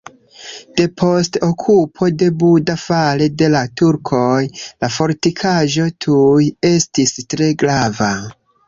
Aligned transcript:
Depost 0.79 1.37
okupo 1.47 2.09
de 2.23 2.29
Buda 2.43 2.77
fare 2.85 3.27
de 3.43 3.51
la 3.57 3.63
turkoj 3.83 4.33
la 4.63 4.93
fortikaĵo 4.99 5.89
tuj 6.09 6.51
estis 6.75 7.17
tre 7.35 7.55
grava. 7.65 8.15